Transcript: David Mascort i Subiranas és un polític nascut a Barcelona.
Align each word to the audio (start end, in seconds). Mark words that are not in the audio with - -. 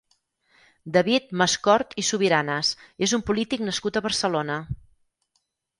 David 0.95 1.27
Mascort 1.41 1.93
i 2.03 2.07
Subiranas 2.09 2.73
és 3.09 3.17
un 3.19 3.25
polític 3.29 3.67
nascut 3.69 3.99
a 4.01 4.07
Barcelona. 4.09 4.59